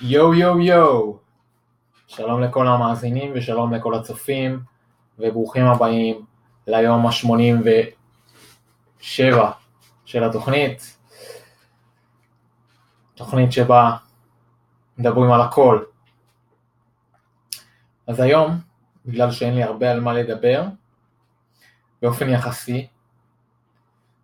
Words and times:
יואו 0.00 0.34
יואו 0.34 0.60
יואו, 0.60 1.18
שלום 2.06 2.42
לכל 2.42 2.66
המאזינים 2.66 3.32
ושלום 3.34 3.74
לכל 3.74 3.94
הצופים 3.94 4.60
וברוכים 5.18 5.64
הבאים 5.64 6.26
ליום 6.66 7.06
ה-87 7.06 7.94
של 10.04 10.24
התוכנית, 10.24 10.98
תוכנית 13.14 13.52
שבה 13.52 13.96
מדברים 14.98 15.32
על 15.32 15.40
הכל. 15.40 15.82
אז 18.06 18.20
היום, 18.20 18.60
בגלל 19.06 19.30
שאין 19.30 19.54
לי 19.54 19.62
הרבה 19.62 19.90
על 19.90 20.00
מה 20.00 20.12
לדבר, 20.12 20.64
באופן 22.02 22.28
יחסי, 22.28 22.86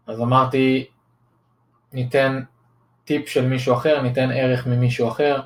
אז 0.07 0.21
אמרתי 0.21 0.87
ניתן 1.93 2.43
טיפ 3.05 3.29
של 3.29 3.47
מישהו 3.47 3.75
אחר, 3.75 4.03
ניתן 4.03 4.31
ערך 4.31 4.67
ממישהו 4.67 5.09
אחר, 5.09 5.43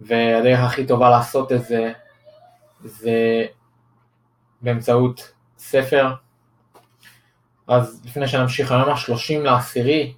והדרך 0.00 0.60
הכי 0.60 0.86
טובה 0.86 1.10
לעשות 1.10 1.52
את 1.52 1.64
זה 1.64 1.92
זה 2.84 3.46
באמצעות 4.60 5.32
ספר. 5.58 6.14
אז 7.68 8.02
לפני 8.04 8.28
שנמשיך 8.28 8.72
היום 8.72 8.88
ה-30 8.88 9.38
לעשירי 9.42 10.14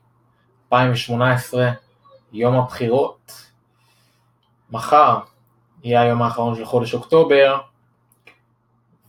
2018, 0.64 1.70
יום 2.32 2.54
הבחירות, 2.54 3.50
מחר 4.70 5.20
יהיה 5.84 6.02
היום 6.02 6.22
האחרון 6.22 6.56
של 6.56 6.64
חודש 6.64 6.94
אוקטובר, 6.94 7.60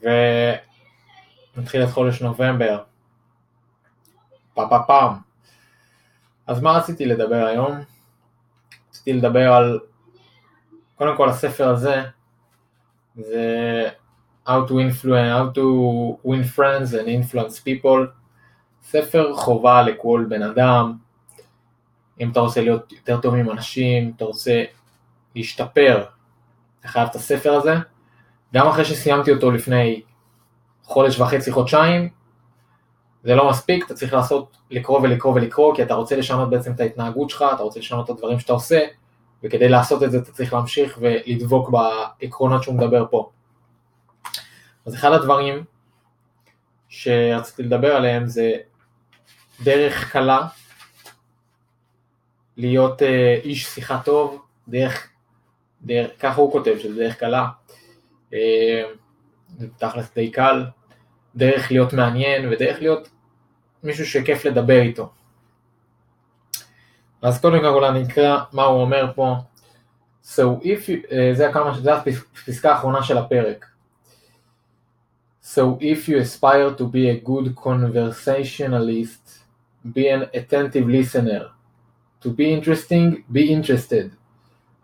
ונתחיל 0.02 1.84
את 1.84 1.90
חודש 1.90 2.22
נובמבר. 2.22 2.84
פה 4.54 4.66
פה 4.70 4.80
פעם. 4.88 5.14
אז 6.48 6.62
מה 6.62 6.72
רציתי 6.72 7.06
לדבר 7.06 7.46
היום? 7.46 7.84
רציתי 8.90 9.14
לדבר 9.14 9.54
על, 9.54 9.80
קודם 10.96 11.18
כל 11.18 11.30
הספר 11.30 11.70
הזה, 11.70 12.04
זה 13.16 13.90
How 14.48 14.68
to 14.68 14.72
influence, 14.72 15.32
How 15.34 15.56
to 15.56 15.66
win 16.26 16.44
friends 16.58 16.94
and 16.94 17.08
influence 17.08 17.60
people, 17.60 18.08
ספר 18.84 19.36
חובה 19.36 19.82
לכל 19.82 20.26
בן 20.30 20.44
אדם, 20.44 20.98
אם 22.20 22.32
אתה 22.32 22.40
רוצה 22.40 22.62
להיות 22.62 22.92
יותר 22.92 23.22
טוב 23.22 23.36
עם 23.36 23.52
אנשים, 23.52 24.14
אתה 24.16 24.26
רוצה 24.26 24.64
להשתפר, 25.36 26.06
אתה 26.80 26.88
חייב 26.88 27.08
את 27.10 27.16
הספר 27.16 27.54
הזה, 27.54 27.76
גם 28.54 28.68
אחרי 28.68 28.86
שסיימתי 28.86 29.32
אותו 29.32 29.52
לפני 29.52 30.02
חודש 30.84 31.20
וחצי, 31.20 31.52
חודשיים, 31.52 32.10
זה 33.24 33.36
לא 33.36 33.50
מספיק, 33.50 33.86
אתה 33.86 33.94
צריך 33.94 34.14
לעשות, 34.14 34.58
לקרוא 34.72 35.00
ולקרוא 35.00 35.34
ולקרוא, 35.34 35.76
כי 35.76 35.84
אתה 35.84 35.94
רוצה 35.94 36.16
לשנות 36.16 36.50
בעצם 36.50 36.72
את 36.72 36.80
ההתנהגות 36.80 37.30
שלך, 37.30 37.46
אתה 37.56 37.64
רוצה 37.64 37.80
לשנות 37.80 38.06
את 38.06 38.10
הדברים 38.10 38.40
שאתה 38.40 38.54
עושה, 38.54 38.80
וכדי 39.44 39.70
לעשות 39.70 40.04
את 40.04 40.12
זה 40.12 40.18
אתה 40.18 40.32
צריך 40.32 40.54
להמשיך 40.54 40.98
ולדבוק 41.02 41.70
בעקרונות 41.70 42.64
שהוא 42.64 42.76
מדבר 42.76 43.06
פה. 43.10 43.30
אז 44.86 44.96
אחד 44.96 45.12
הדברים 45.12 45.64
שרציתי 46.90 47.64
לדבר 47.64 47.96
עליהם 47.96 48.28
זה 48.28 48.54
דרך 49.64 50.12
קלה 50.12 50.48
להיות 52.58 53.02
uh, 53.02 53.06
איש 53.44 53.66
שיחה 53.66 54.02
טוב, 54.06 54.42
דרך, 54.68 55.10
דרך, 55.82 56.12
ככה 56.20 56.42
הוא 56.42 56.52
כותב, 56.52 56.76
שזה 56.80 56.96
דרך 56.96 57.16
קלה, 57.16 57.48
uh, 58.30 58.34
זה 59.58 59.68
תכלס 59.78 60.14
די 60.16 60.32
קל, 60.32 60.66
דרך 61.36 61.72
להיות 61.72 61.94
מעניין 61.94 62.50
ודרך 62.52 62.80
להיות 62.80 63.10
מישהו 63.84 64.06
שכיף 64.06 64.46
לדבר 64.46 64.82
איתו. 64.82 65.12
אז 67.23 67.41
קודם 67.41 67.61
כל 67.61 67.85
אני 67.85 68.03
אקרא 68.03 68.39
מה 68.53 68.65
הוא 68.65 68.81
אומר 68.81 69.13
פה. 69.15 69.37
So 70.25 70.61
if 70.63 70.89
you, 70.89 71.11
uh, 71.11 71.15
זה, 71.33 71.49
הכמה, 71.49 71.81
זה 71.81 71.95
הפסקה 71.95 72.73
האחרונה 72.73 73.03
של 73.03 73.19
הפרק. 73.19 73.67
So 75.43 75.79
if 75.81 76.09
you 76.09 76.19
aspire 76.19 76.71
to 76.77 76.85
be 76.85 77.09
a 77.09 77.19
good 77.21 77.57
conversationalist, 77.57 79.39
be 79.95 80.09
an 80.09 80.27
attentive 80.35 80.87
listener. 80.87 81.51
To 82.21 82.31
be 82.31 82.53
interesting, 82.53 83.25
be 83.33 83.51
interested. 83.51 84.13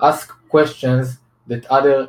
Ask 0.01 0.33
questions 0.49 1.19
that 1.49 1.67
other 1.67 2.09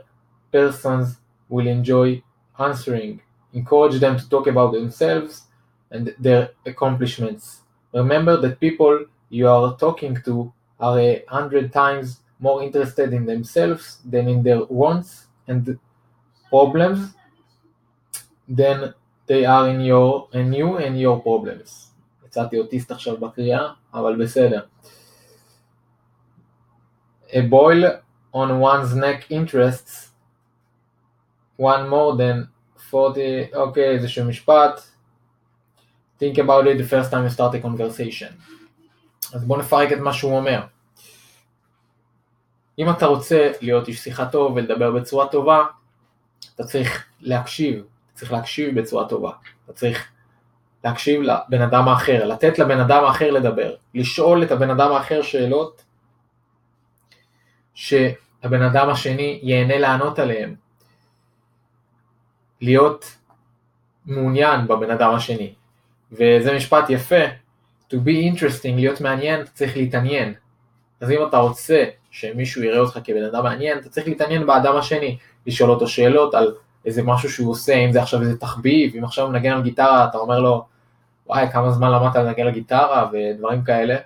persons 0.51 1.17
will 1.49 1.67
enjoy 1.67 2.23
answering. 2.57 3.19
Encourage 3.53 3.99
them 3.99 4.17
to 4.17 4.29
talk 4.29 4.47
about 4.47 4.71
themselves 4.71 5.43
and 5.91 6.15
their 6.17 6.51
accomplishments. 6.65 7.61
Remember 7.93 8.37
that 8.37 8.59
people 8.59 9.05
you 9.29 9.47
are 9.47 9.75
talking 9.77 10.17
to 10.25 10.51
are 10.79 10.99
a 10.99 11.23
hundred 11.27 11.71
times 11.71 12.19
more 12.39 12.61
interested 12.61 13.13
in 13.13 13.25
themselves 13.25 13.99
than 14.05 14.27
in 14.27 14.43
their 14.43 14.63
wants 14.65 15.27
and 15.47 15.79
problems 16.49 17.13
than 18.47 18.93
they 19.27 19.45
are 19.45 19.69
in 19.69 19.79
your 19.79 20.27
in 20.33 20.53
you 20.53 20.77
and 20.77 20.99
your 20.99 21.19
problems. 21.21 21.91
יצאתי 22.25 22.59
אוטיסט 22.59 22.91
עכשיו 22.91 23.17
בקריאה, 23.17 23.67
אבל 23.93 24.15
בסדר. 24.23 24.65
A 27.29 27.41
boil 27.49 27.83
on 28.33 28.59
one's 28.59 28.93
neck 28.93 29.31
interests 29.31 30.11
one 31.57 31.89
more 31.89 32.15
than 32.17 32.47
40, 32.93 33.55
אוקיי, 33.55 33.89
איזשהו 33.89 34.25
משפט. 34.25 34.81
think 36.19 36.37
about 36.37 36.67
it 36.67 36.77
the 36.77 36.83
first 36.83 37.11
time 37.11 37.23
you 37.23 37.29
start 37.29 37.55
a 37.55 37.59
conversation. 37.59 38.33
אז 39.34 39.44
בואו 39.44 39.58
נפרק 39.60 39.92
את 39.92 39.98
מה 39.98 40.12
שהוא 40.12 40.36
אומר. 40.36 40.62
אם 42.78 42.90
אתה 42.90 43.06
רוצה 43.06 43.52
להיות 43.60 43.88
איש 43.88 43.98
שיחה 43.98 44.26
טוב 44.26 44.56
ולדבר 44.56 44.90
בצורה 44.92 45.28
טובה, 45.28 45.64
אתה 46.54 46.64
צריך 46.64 47.06
להקשיב, 47.20 47.84
צריך 48.14 48.32
להקשיב 48.32 48.80
בצורה 48.80 49.08
טובה. 49.08 49.30
אתה 49.64 49.72
צריך 49.72 50.08
להקשיב 50.84 51.20
לבן 51.22 51.62
אדם 51.62 51.88
האחר, 51.88 52.24
לתת 52.24 52.58
לבן 52.58 52.80
אדם 52.80 53.04
האחר 53.04 53.30
לדבר, 53.30 53.74
לשאול 53.94 54.42
את 54.42 54.50
הבן 54.50 54.70
אדם 54.70 54.92
האחר 54.92 55.22
שאלות 55.22 55.84
שהבן 57.74 58.62
אדם 58.62 58.90
השני 58.90 59.40
ייהנה 59.42 59.78
לענות 59.78 60.18
עליהן. 60.18 60.54
להיות 62.60 63.16
מעוניין 64.06 64.66
בבן 64.66 64.90
אדם 64.90 65.14
השני. 65.14 65.54
וזה 66.12 66.56
משפט 66.56 66.90
יפה, 66.90 67.24
to 67.90 67.94
be 67.94 68.34
interesting, 68.34 68.74
להיות 68.74 69.00
מעניין, 69.00 69.40
אתה 69.40 69.50
צריך 69.50 69.76
להתעניין. 69.76 70.34
אז 71.00 71.10
אם 71.10 71.18
אתה 71.28 71.36
רוצה 71.36 71.84
שמישהו 72.10 72.62
יראה 72.62 72.78
אותך 72.78 72.98
כבן 73.04 73.24
אדם 73.24 73.44
מעניין, 73.44 73.78
אתה 73.78 73.88
צריך 73.88 74.08
להתעניין 74.08 74.46
באדם 74.46 74.76
השני, 74.76 75.18
לשאול 75.46 75.70
אותו 75.70 75.88
שאלות 75.88 76.34
על 76.34 76.54
איזה 76.86 77.02
משהו 77.02 77.30
שהוא 77.30 77.50
עושה, 77.50 77.74
אם 77.74 77.92
זה 77.92 78.02
עכשיו 78.02 78.22
איזה 78.22 78.38
תחביב, 78.38 78.96
אם 78.96 79.04
עכשיו 79.04 79.24
הוא 79.24 79.32
מנגן 79.32 79.52
על 79.52 79.62
גיטרה, 79.62 80.04
אתה 80.04 80.18
אומר 80.18 80.40
לו, 80.40 80.64
וואי, 81.26 81.46
כמה 81.52 81.70
זמן 81.70 81.90
למדת 81.90 82.16
לנגן 82.16 82.46
על 82.46 82.50
גיטרה 82.50 83.10
ודברים 83.12 83.62
כאלה. 83.62 83.96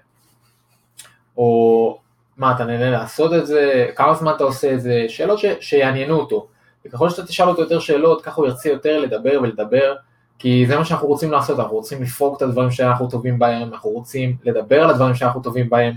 או 1.37 1.99
מה, 2.37 2.53
אתה 2.55 2.65
נהנה 2.65 2.91
לעשות 2.91 3.35
את 3.35 3.47
זה, 3.47 3.87
כמה 3.97 4.15
זמן 4.15 4.33
אתה 4.37 4.45
עושה 4.45 4.75
את 4.75 4.81
זה, 4.81 5.05
שאלות 5.09 5.39
ש... 5.39 5.45
שיעניינו 5.61 6.21
אותו. 6.21 6.47
וככל 6.87 7.11
שאתה 7.11 7.27
תשאל 7.27 7.49
אותו 7.49 7.63
יותר 7.63 7.79
שאלות, 7.79 8.23
ככה 8.23 8.41
הוא 8.41 8.47
ירצה 8.47 8.69
יותר 8.69 9.01
לדבר 9.01 9.39
ולדבר, 9.43 9.95
כי 10.39 10.65
זה 10.67 10.79
מה 10.79 10.85
שאנחנו 10.85 11.09
רוצים 11.09 11.33
לעשות, 11.33 11.61
אנחנו 11.61 11.77
רוצים 11.77 12.03
לפרוק 12.03 12.37
את 12.37 12.43
הדברים 12.43 12.71
שאנחנו 12.71 13.11
טובים 13.11 13.39
בהם, 13.39 13.73
אנחנו 13.73 13.91
רוצים 13.91 14.37
לדבר 14.45 14.83
על 14.83 14.91
הדברים 14.91 15.15
שאנחנו 15.15 15.43
טובים 15.43 15.71
בהם. 15.71 15.95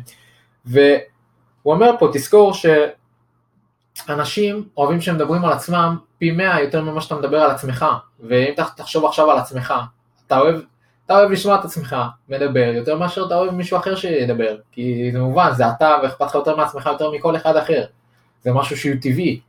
והוא 0.65 0.83
אומר 1.65 1.91
פה, 1.99 2.09
תזכור 2.13 2.53
שאנשים 4.05 4.67
אוהבים 4.77 5.01
שמדברים 5.01 5.45
על 5.45 5.51
עצמם 5.51 5.97
פי 6.17 6.31
מאה 6.31 6.61
יותר 6.61 6.81
ממה 6.81 7.01
שאתה 7.01 7.15
מדבר 7.15 7.37
על 7.37 7.51
עצמך, 7.51 7.85
ואם 8.19 8.53
תחשוב 8.75 9.05
עכשיו 9.05 9.31
על 9.31 9.37
עצמך, 9.37 9.73
אתה 10.27 10.39
אוהב, 10.39 10.55
אתה 11.05 11.19
אוהב 11.19 11.31
לשמוע 11.31 11.59
את 11.59 11.65
עצמך 11.65 11.95
מדבר 12.29 12.71
יותר 12.75 12.97
מאשר 12.97 13.25
אתה 13.25 13.35
אוהב 13.35 13.53
מישהו 13.53 13.77
אחר 13.77 13.95
שידבר, 13.95 14.55
כי 14.71 15.09
זה 15.13 15.19
מובן, 15.19 15.51
זה 15.53 15.69
אתה 15.69 15.95
ואכפת 16.03 16.25
לך 16.25 16.35
יותר 16.35 16.55
מעצמך 16.55 16.85
יותר 16.85 17.11
מכל 17.11 17.35
אחד 17.35 17.55
אחר, 17.55 17.85
זה 18.41 18.51
משהו 18.53 18.77
שהוא 18.77 18.95
טבעי, 19.01 19.39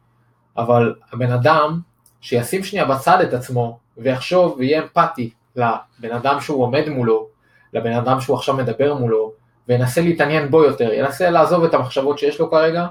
אבל 0.56 0.94
הבן 1.12 1.32
אדם 1.32 1.80
שישים 2.20 2.64
שנייה 2.64 2.84
בצד 2.84 3.20
את 3.20 3.32
עצמו 3.32 3.78
ויחשוב 3.98 4.56
ויהיה 4.58 4.82
אמפתי 4.82 5.30
לבן 5.56 6.12
אדם 6.16 6.40
שהוא 6.40 6.62
עומד 6.62 6.88
מולו, 6.88 7.28
לבן 7.72 7.92
אדם 7.92 8.20
שהוא 8.20 8.36
עכשיו 8.36 8.56
מדבר 8.56 8.94
מולו, 8.94 9.32
וינסה 9.68 10.00
להתעניין 10.00 10.50
בו 10.50 10.64
יותר, 10.64 10.92
ינסה 10.92 11.30
לעזוב 11.30 11.64
את 11.64 11.74
המחשבות 11.74 12.18
שיש 12.18 12.40
לו 12.40 12.50
כרגע, 12.50 12.86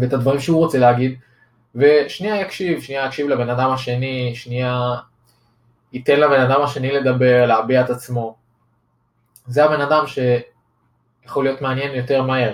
ואת 0.00 0.12
הדברים 0.12 0.40
שהוא 0.40 0.58
רוצה 0.58 0.78
להגיד, 0.78 1.18
ושנייה 1.74 2.40
יקשיב, 2.40 2.82
שנייה 2.82 3.06
יקשיב 3.06 3.28
לבן 3.28 3.50
אדם 3.50 3.70
השני, 3.70 4.32
שנייה 4.34 4.94
ייתן 5.92 6.20
לבן 6.20 6.40
אדם 6.40 6.62
השני 6.62 6.92
לדבר, 6.92 7.46
להביע 7.46 7.80
את 7.80 7.90
עצמו. 7.90 8.36
זה 9.46 9.64
הבן 9.64 9.80
אדם 9.80 10.04
שיכול 10.06 11.44
להיות 11.44 11.62
מעניין 11.62 11.94
יותר 11.94 12.22
מהר. 12.22 12.52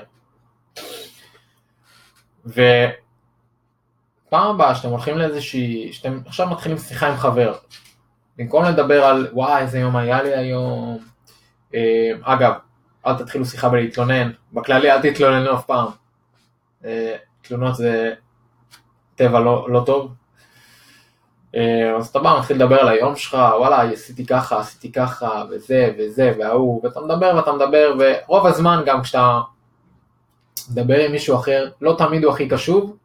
ופעם 4.29 4.55
הבאה 4.55 4.75
שאתם 4.75 4.89
הולכים 4.89 5.19
לאיזושהי, 5.19 5.93
שאתם 5.93 6.21
עכשיו 6.27 6.47
מתחילים 6.51 6.79
שיחה 6.79 7.09
עם 7.09 7.17
חבר, 7.17 7.55
במקום 8.39 8.65
לדבר 8.65 9.05
על 9.05 9.29
וואי 9.33 9.63
איזה 9.63 9.79
יום 9.79 9.97
היה 9.97 10.23
לי 10.23 10.35
היום, 10.35 10.99
אגב, 12.23 12.53
אל 13.07 13.19
תתחילו 13.19 13.45
שיחה 13.45 13.69
בלהתלונן, 13.69 14.31
בכללי 14.53 14.93
אל 14.93 15.03
תתלוננו 15.03 15.55
אף 15.55 15.65
פעם. 15.67 15.87
אה, 16.85 17.17
תלונות 17.43 17.77
זה 17.77 18.15
טבע 19.15 19.41
לא, 19.41 19.67
לא 19.71 19.83
טוב. 19.87 20.13
אה, 21.55 21.97
אז 21.97 22.07
אתה 22.07 22.19
בא, 22.19 22.37
מתחיל 22.39 22.57
לדבר 22.57 22.81
על 22.81 22.89
היום 22.89 23.17
שלך, 23.17 23.35
וואלה, 23.35 23.83
עשיתי 23.83 24.27
ככה, 24.27 24.61
עשיתי 24.61 24.93
ככה, 24.93 25.45
וזה, 25.51 25.95
וזה, 25.99 26.33
וההוא, 26.39 26.81
ואתה 26.85 27.01
מדבר 27.01 27.33
ואתה 27.37 27.53
מדבר, 27.53 27.95
ורוב 27.99 28.47
הזמן 28.47 28.83
גם 28.87 29.03
כשאתה 29.03 29.41
מדבר 30.71 30.99
עם 30.99 31.13
מישהו 31.13 31.37
אחר, 31.37 31.71
לא 31.81 31.95
תמיד 31.99 32.25
הוא 32.25 32.33
הכי 32.33 32.49
קשוב, 32.49 32.97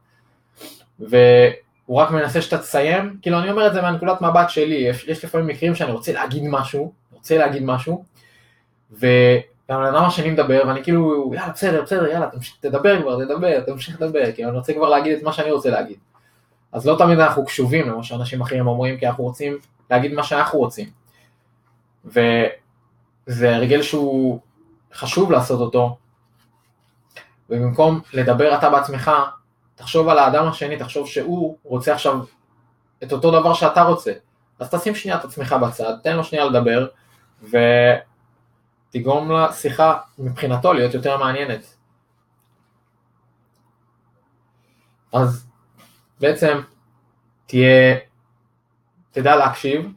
והוא 0.99 1.97
רק 1.97 2.11
מנסה 2.11 2.41
שאתה 2.41 2.57
תסיים, 2.57 3.17
כאילו 3.21 3.39
אני 3.39 3.51
אומר 3.51 3.67
את 3.67 3.73
זה 3.73 3.81
מהנקודת 3.81 4.21
מבט 4.21 4.49
שלי, 4.49 4.75
יש, 4.75 5.07
יש 5.07 5.25
לפעמים 5.25 5.47
מקרים 5.47 5.75
שאני 5.75 5.91
רוצה 5.91 6.13
להגיד 6.13 6.43
משהו, 6.49 6.93
רוצה 7.11 7.37
להגיד 7.37 7.63
משהו, 7.63 8.03
והבן 8.91 9.43
אדם 9.69 10.03
השני 10.05 10.31
מדבר, 10.31 10.61
ואני 10.67 10.83
כאילו, 10.83 11.31
יאללה, 11.35 11.51
בסדר, 11.51 11.81
בסדר, 11.81 12.07
יאללה, 12.07 12.29
תמשיך, 12.29 12.55
תדבר 12.59 13.01
כבר, 13.01 13.25
תדבר, 13.25 13.61
תמשיך 13.61 14.01
לדבר, 14.01 14.31
כי 14.31 14.45
אני 14.45 14.51
רוצה 14.57 14.73
כבר 14.73 14.89
להגיד 14.89 15.17
את 15.17 15.23
מה 15.23 15.33
שאני 15.33 15.51
רוצה 15.51 15.69
להגיד. 15.69 15.97
אז 16.71 16.87
לא 16.87 16.95
תמיד 16.97 17.19
אנחנו 17.19 17.45
קשובים 17.45 17.89
למה 17.89 18.03
שאנשים 18.03 18.41
אחרים 18.41 18.67
אומרים, 18.67 18.97
כי 18.97 19.07
אנחנו 19.07 19.23
רוצים 19.23 19.57
להגיד 19.91 20.13
מה 20.13 20.23
שאנחנו 20.23 20.59
רוצים. 20.59 20.89
וזה 22.05 23.55
הרגל 23.55 23.81
שהוא 23.81 24.39
חשוב 24.93 25.31
לעשות 25.31 25.59
אותו, 25.59 25.97
ובמקום 27.49 28.01
לדבר 28.13 28.55
אתה 28.55 28.69
בעצמך, 28.69 29.11
תחשוב 29.75 30.09
על 30.09 30.19
האדם 30.19 30.47
השני, 30.47 30.77
תחשוב 30.77 31.07
שהוא 31.07 31.57
רוצה 31.63 31.93
עכשיו 31.93 32.19
את 33.03 33.11
אותו 33.11 33.31
דבר 33.31 33.53
שאתה 33.53 33.83
רוצה. 33.83 34.11
אז 34.59 34.69
תשים 34.69 34.95
שנייה 34.95 35.17
את 35.17 35.25
עצמך 35.25 35.55
בצד, 35.61 35.93
תן 36.03 36.15
לו 36.15 36.23
שנייה 36.23 36.45
לדבר, 36.45 36.87
ותגרום 38.89 39.31
לשיחה 39.31 39.97
מבחינתו 40.17 40.73
להיות 40.73 40.93
יותר 40.93 41.17
מעניינת. 41.17 41.75
אז 45.13 45.47
בעצם 46.19 46.61
תהיה, 47.45 47.95
תדע 49.11 49.35
להקשיב, 49.35 49.91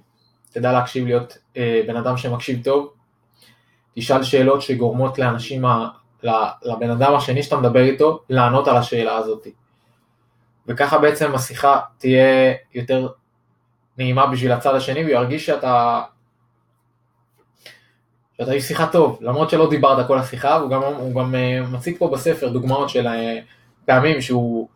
תדע 0.51 0.73
להקשיב 0.73 1.07
להיות 1.07 1.39
אה, 1.57 1.81
בן 1.87 1.97
אדם 1.97 2.17
שמקשיב 2.17 2.65
טוב, 2.65 2.93
תשאל 3.95 4.23
שאלות 4.23 4.63
שגורמות 4.63 5.19
לאנשים, 5.19 5.65
ה, 5.65 5.89
לבן 6.63 6.91
אדם 6.91 7.15
השני 7.15 7.43
שאתה 7.43 7.57
מדבר 7.57 7.81
איתו, 7.81 8.23
לענות 8.31 8.69
על 8.69 8.77
השאלה 8.77 9.17
הזאת. 9.17 9.47
וככה 10.69 10.99
בעצם 10.99 11.35
השיחה 11.35 11.81
תהיה 11.99 12.55
יותר 12.75 13.09
נעימה 13.99 14.27
בשביל 14.27 14.53
הצד 14.53 14.75
השני, 14.75 15.01
והוא 15.01 15.11
ירגיש 15.13 15.47
שאתה, 15.47 16.03
שאתה 18.37 18.53
איש 18.53 18.65
שיחה 18.65 18.87
טוב, 18.87 19.19
למרות 19.21 19.51
שלא 19.51 19.71
דיברת 19.71 20.07
כל 20.07 20.19
השיחה, 20.19 20.55
הוא 20.57 20.71
גם, 20.71 20.83
הוא 20.83 21.23
גם 21.23 21.35
אה, 21.35 21.63
מציג 21.73 21.99
פה 21.99 22.09
בספר 22.09 22.49
דוגמאות 22.49 22.89
של 22.89 23.07
אה, 23.07 23.39
פעמים 23.85 24.21
שהוא 24.21 24.69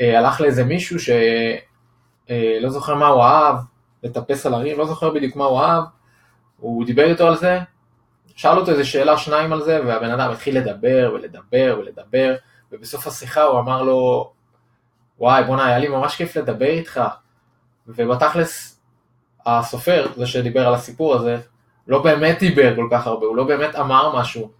אה, 0.00 0.18
הלך 0.18 0.40
לאיזה 0.40 0.64
מישהו 0.64 0.98
שלא 1.00 2.68
זוכר 2.68 2.94
מה 2.94 3.06
הוא 3.06 3.22
אהב, 3.22 3.56
לטפס 4.02 4.46
על 4.46 4.54
הרים, 4.54 4.78
לא 4.78 4.86
זוכר 4.86 5.10
בדיוק 5.10 5.36
מה 5.36 5.44
הוא 5.44 5.60
אהב, 5.60 5.84
הוא 6.56 6.86
דיבר 6.86 7.10
איתו 7.10 7.26
על 7.26 7.36
זה, 7.36 7.58
שאל 8.36 8.58
אותו 8.58 8.70
איזה 8.70 8.84
שאלה 8.84 9.18
שניים 9.18 9.52
על 9.52 9.62
זה, 9.62 9.80
והבן 9.86 10.10
אדם 10.10 10.30
התחיל 10.30 10.58
לדבר 10.58 11.10
ולדבר 11.14 11.76
ולדבר, 11.78 12.34
ובסוף 12.72 13.06
השיחה 13.06 13.42
הוא 13.42 13.60
אמר 13.60 13.82
לו, 13.82 14.30
וואי 15.18 15.44
בואנה 15.44 15.66
היה 15.66 15.78
לי 15.78 15.88
ממש 15.88 16.16
כיף 16.16 16.36
לדבר 16.36 16.66
איתך, 16.66 17.00
ובתכלס 17.86 18.80
הסופר, 19.46 20.06
זה 20.16 20.26
שדיבר 20.26 20.66
על 20.66 20.74
הסיפור 20.74 21.14
הזה, 21.14 21.40
לא 21.86 22.02
באמת 22.02 22.38
דיבר 22.38 22.76
כל 22.76 22.88
כך 22.90 23.06
הרבה, 23.06 23.26
הוא 23.26 23.36
לא 23.36 23.44
באמת 23.44 23.76
אמר 23.76 24.20
משהו, 24.20 24.50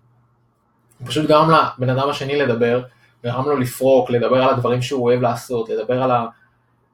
הוא 0.99 1.08
פשוט 1.08 1.28
גרם 1.28 1.50
לבן 1.50 1.90
אדם 1.90 2.08
השני 2.08 2.37
לדבר, 2.37 2.82
גרם 3.25 3.44
לו 3.44 3.56
לפרוק, 3.56 4.10
לדבר 4.10 4.43
על 4.43 4.49
הדברים 4.49 4.82
שהוא 4.82 5.05
אוהב 5.05 5.20
לעשות, 5.20 5.69
לדבר 5.69 6.02
על, 6.02 6.10
ה, 6.10 6.26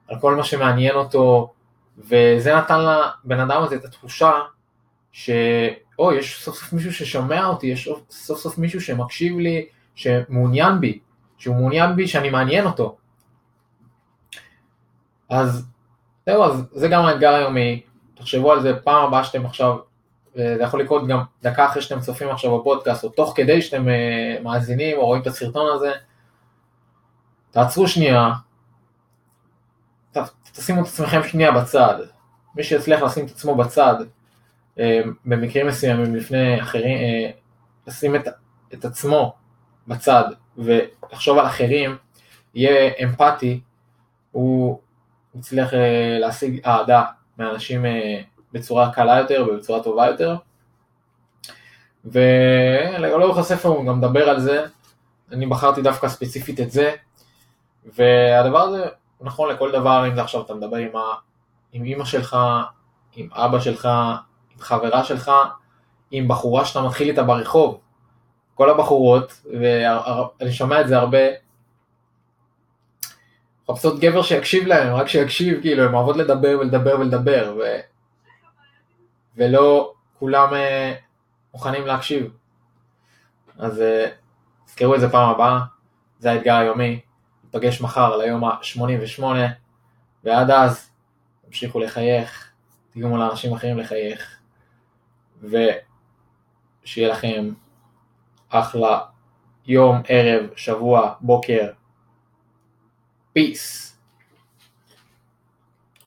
על 0.08 0.20
כל 0.20 0.34
מה 0.34 0.44
שמעניין 0.44 0.94
אותו, 0.94 1.52
וזה 1.98 2.56
נתן 2.56 2.78
לבן 2.80 3.40
אדם 3.40 3.62
הזה 3.62 3.76
את 3.76 3.84
התחושה 3.84 4.32
שאו, 5.12 6.12
יש 6.12 6.42
סוף 6.42 6.56
סוף 6.56 6.72
מישהו 6.72 6.92
ששומע 6.92 7.46
אותי, 7.46 7.66
יש 7.66 7.88
סוף 8.10 8.38
סוף 8.38 8.58
מישהו 8.58 8.80
שמקשיב 8.80 9.38
לי, 9.38 9.66
שמעוניין 9.94 10.80
בי, 10.80 10.98
שהוא 11.38 11.56
מעוניין 11.56 11.96
בי, 11.96 12.08
שאני 12.08 12.30
מעניין 12.30 12.66
אותו. 12.66 12.96
אז 15.34 15.66
זהו, 16.26 16.44
אז 16.44 16.64
זה 16.72 16.88
גם 16.88 17.04
האתגר 17.04 17.34
היומי, 17.34 17.82
תחשבו 18.14 18.52
על 18.52 18.62
זה 18.62 18.80
פעם 18.84 19.04
הבאה 19.04 19.24
שאתם 19.24 19.46
עכשיו, 19.46 19.76
זה 20.34 20.56
יכול 20.60 20.80
לקרות 20.80 21.08
גם 21.08 21.22
דקה 21.42 21.66
אחרי 21.66 21.82
שאתם 21.82 22.00
צופים 22.00 22.28
עכשיו 22.28 22.58
בפודקאסט, 22.58 23.04
או 23.04 23.08
תוך 23.08 23.32
כדי 23.36 23.62
שאתם 23.62 23.88
אה, 23.88 24.36
מאזינים 24.42 24.96
או 24.96 25.06
רואים 25.06 25.22
את 25.22 25.26
הסרטון 25.26 25.74
הזה, 25.74 25.92
תעצרו 27.50 27.88
שנייה, 27.88 28.32
תשימו 30.52 30.82
את 30.82 30.86
עצמכם 30.86 31.22
שנייה 31.22 31.52
בצד, 31.52 31.94
מי 32.54 32.62
שיצליח 32.62 33.02
לשים 33.02 33.26
את 33.26 33.30
עצמו 33.30 33.54
בצד, 33.54 33.94
אה, 34.78 35.00
במקרים 35.24 35.66
מסוימים 35.66 36.14
לפני 36.14 36.62
אחרים, 36.62 36.98
אה, 36.98 37.30
לשים 37.86 38.16
את, 38.16 38.28
את 38.74 38.84
עצמו 38.84 39.34
בצד 39.88 40.24
ולחשוב 40.58 41.38
על 41.38 41.46
אחרים, 41.46 41.96
יהיה 42.54 42.92
אמפתי, 43.02 43.60
הוא 44.32 44.78
הצליח 45.38 45.74
אה, 45.74 46.18
להשיג 46.20 46.60
אהדה 46.66 47.02
מאנשים 47.38 47.84
בצורה 48.52 48.92
קלה 48.92 49.18
יותר 49.18 49.46
ובצורה 49.48 49.82
טובה 49.82 50.06
יותר. 50.06 50.36
ולאורך 52.04 53.38
הספר 53.38 53.68
הוא 53.68 53.86
גם 53.86 53.98
מדבר 53.98 54.28
על 54.28 54.40
זה, 54.40 54.64
אני 55.32 55.46
בחרתי 55.46 55.82
דווקא 55.82 56.08
ספציפית 56.08 56.60
את 56.60 56.70
זה, 56.70 56.94
והדבר 57.86 58.60
הזה 58.60 58.84
נכון 59.20 59.50
לכל 59.50 59.72
דבר, 59.72 60.08
אם 60.08 60.14
זה 60.14 60.22
עכשיו 60.22 60.40
אתה 60.40 60.54
מדבר 60.54 60.76
עם, 60.76 60.96
ה... 60.96 61.02
עם 61.72 61.84
אמא 61.84 62.04
שלך, 62.04 62.36
עם 63.16 63.28
אבא 63.32 63.60
שלך, 63.60 63.88
עם 64.54 64.60
חברה 64.60 65.04
שלך, 65.04 65.30
עם 66.10 66.28
בחורה 66.28 66.64
שאתה 66.64 66.82
מתחיל 66.82 67.08
איתה 67.08 67.22
ברחוב. 67.22 67.80
כל 68.54 68.70
הבחורות, 68.70 69.42
ואני 69.60 70.52
שומע 70.52 70.80
את 70.80 70.88
זה 70.88 70.98
הרבה, 70.98 71.18
מחפשות 73.68 74.00
גבר 74.00 74.22
שיקשיב 74.22 74.66
להם, 74.66 74.94
רק 74.94 75.08
שיקשיב, 75.08 75.60
כאילו, 75.60 75.84
הן 75.84 75.94
אוהבות 75.94 76.16
לדבר 76.16 76.56
ולדבר 76.60 77.00
ולדבר, 77.00 77.56
ו... 77.58 77.62
ולא 79.36 79.92
כולם 80.18 80.48
uh, 80.52 80.56
מוכנים 81.54 81.86
להקשיב. 81.86 82.32
אז 83.58 83.78
uh, 83.78 84.10
תזכרו 84.66 84.94
את 84.94 85.00
זה 85.00 85.10
פעם 85.10 85.30
הבאה, 85.30 85.60
זה 86.18 86.32
האתגר 86.32 86.54
היומי, 86.54 87.00
ניפגש 87.44 87.80
מחר 87.80 88.16
ליום 88.16 88.44
ה-88, 88.44 89.22
ועד 90.24 90.50
אז 90.50 90.90
תמשיכו 91.46 91.80
לחייך, 91.80 92.50
תגרמו 92.90 93.16
לאנשים 93.16 93.52
אחרים 93.52 93.78
לחייך. 93.78 94.38
ושיהיה 95.42 97.08
לכם 97.08 97.52
אחלה 98.48 99.00
יום, 99.66 100.02
ערב, 100.08 100.46
שבוע, 100.56 101.14
בוקר. 101.20 101.70
Peace. 103.34 103.93